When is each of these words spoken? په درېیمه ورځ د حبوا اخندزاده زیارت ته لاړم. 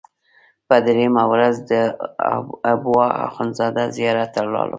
په 0.67 0.75
درېیمه 0.85 1.23
ورځ 1.31 1.55
د 1.71 1.71
حبوا 2.71 3.07
اخندزاده 3.27 3.83
زیارت 3.95 4.29
ته 4.35 4.41
لاړم. 4.51 4.69